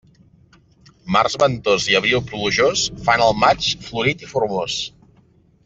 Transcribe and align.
Març 1.15 1.35
ventós 1.43 1.85
i 1.91 1.97
abril 1.99 2.23
plujós 2.33 2.87
fan 3.09 3.25
el 3.29 3.37
maig 3.45 3.69
florit 3.91 4.25
i 4.25 4.31
formós. 4.35 4.83